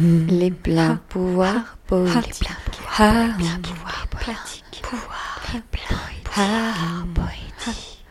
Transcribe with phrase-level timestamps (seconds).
[0.00, 2.48] Les pleins pouvoirs poétiques.
[3.00, 4.82] Les pleins pouvoirs poétiques.
[5.52, 8.04] Les pleins poétiques.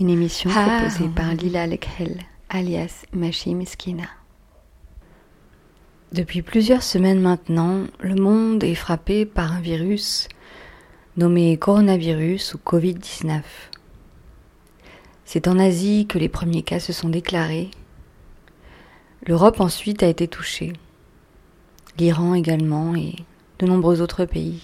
[0.00, 4.08] Une émission proposée par Lila Lekhel, alias Machi Miskina.
[6.10, 10.28] Depuis plusieurs semaines maintenant, le monde est frappé par un virus
[11.16, 13.42] nommé coronavirus ou Covid-19.
[15.24, 17.70] C'est en Asie que les premiers cas se sont déclarés.
[19.24, 20.72] L'Europe ensuite a été touchée,
[21.96, 23.14] l'Iran également et
[23.60, 24.62] de nombreux autres pays.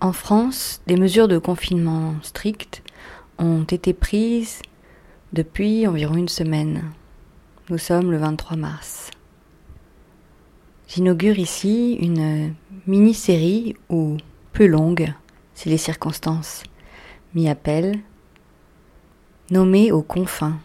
[0.00, 2.82] En France, des mesures de confinement strictes
[3.38, 4.62] ont été prises
[5.34, 6.92] depuis environ une semaine.
[7.68, 9.10] Nous sommes le 23 mars.
[10.88, 12.54] J'inaugure ici une
[12.86, 14.16] mini-série ou
[14.52, 15.12] plus longue,
[15.52, 16.62] si les circonstances
[17.34, 17.98] m'y appellent,
[19.50, 20.58] nommé aux confins.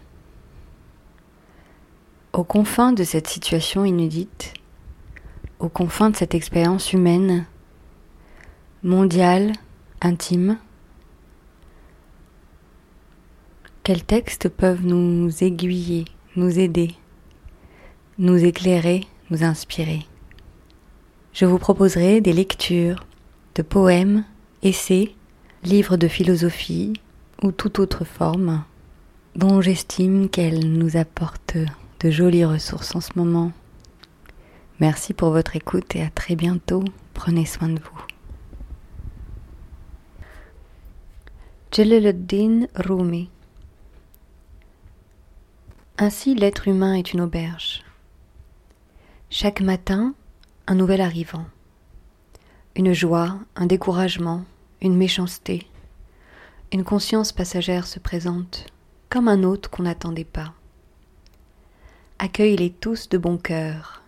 [2.34, 4.54] Aux confins de cette situation inédite,
[5.58, 7.44] aux confins de cette expérience humaine,
[8.82, 9.52] mondiale,
[10.00, 10.56] intime,
[13.82, 16.94] quels textes peuvent nous aiguiller, nous aider,
[18.16, 20.06] nous éclairer, nous inspirer?
[21.34, 23.04] Je vous proposerai des lectures
[23.56, 24.24] de poèmes,
[24.62, 25.12] essais,
[25.64, 26.94] livres de philosophie
[27.42, 28.64] ou toute autre forme
[29.36, 31.58] dont j'estime qu'elle nous apporte
[32.02, 33.52] de jolies ressources en ce moment.
[34.80, 36.82] Merci pour votre écoute et à très bientôt.
[37.14, 38.04] Prenez soin de vous.
[41.70, 43.30] Jalaluddin Rumi
[45.96, 47.84] Ainsi l'être humain est une auberge.
[49.30, 50.14] Chaque matin,
[50.66, 51.46] un nouvel arrivant.
[52.74, 54.44] Une joie, un découragement,
[54.80, 55.68] une méchanceté.
[56.72, 58.66] Une conscience passagère se présente
[59.08, 60.52] comme un hôte qu'on n'attendait pas.
[62.24, 64.00] Accueille-les tous de bon cœur,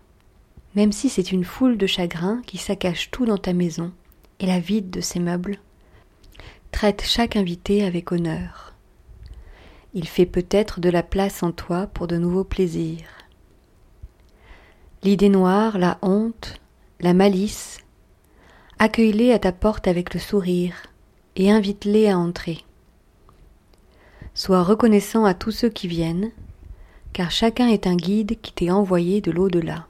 [0.76, 3.92] même si c'est une foule de chagrins qui saccage tout dans ta maison
[4.38, 5.58] et la vide de ses meubles.
[6.70, 8.72] Traite chaque invité avec honneur.
[9.94, 13.08] Il fait peut-être de la place en toi pour de nouveaux plaisirs.
[15.02, 16.60] L'idée noire, la honte,
[17.00, 17.78] la malice,
[18.78, 20.76] accueille-les à ta porte avec le sourire
[21.34, 22.64] et invite-les à entrer.
[24.34, 26.30] Sois reconnaissant à tous ceux qui viennent,
[27.14, 29.86] car chacun est un guide qui t'est envoyé de l'au-delà.